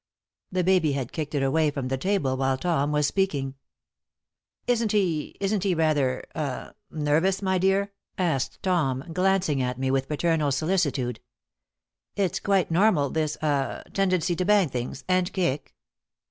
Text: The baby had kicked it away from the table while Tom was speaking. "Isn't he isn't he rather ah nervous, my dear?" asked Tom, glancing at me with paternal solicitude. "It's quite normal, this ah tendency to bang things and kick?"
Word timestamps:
The 0.51 0.63
baby 0.63 0.93
had 0.93 1.11
kicked 1.11 1.35
it 1.35 1.43
away 1.43 1.69
from 1.69 1.87
the 1.89 1.95
table 1.95 2.35
while 2.35 2.57
Tom 2.57 2.91
was 2.91 3.05
speaking. 3.05 3.53
"Isn't 4.65 4.93
he 4.93 5.37
isn't 5.39 5.61
he 5.63 5.75
rather 5.75 6.23
ah 6.33 6.73
nervous, 6.89 7.43
my 7.43 7.59
dear?" 7.59 7.91
asked 8.17 8.63
Tom, 8.63 9.03
glancing 9.13 9.61
at 9.61 9.77
me 9.77 9.91
with 9.91 10.07
paternal 10.07 10.51
solicitude. 10.51 11.19
"It's 12.15 12.39
quite 12.39 12.71
normal, 12.71 13.11
this 13.11 13.37
ah 13.43 13.83
tendency 13.93 14.35
to 14.37 14.43
bang 14.43 14.69
things 14.69 15.03
and 15.07 15.31
kick?" 15.31 15.75